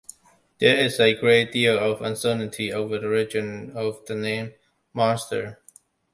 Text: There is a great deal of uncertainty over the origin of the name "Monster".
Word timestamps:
There 0.57 0.77
is 0.83 0.99
a 0.99 1.13
great 1.13 1.51
deal 1.51 1.77
of 1.77 2.01
uncertainty 2.01 2.73
over 2.73 2.97
the 2.97 3.05
origin 3.05 3.71
of 3.77 4.03
the 4.07 4.15
name 4.15 4.55
"Monster". 4.93 5.59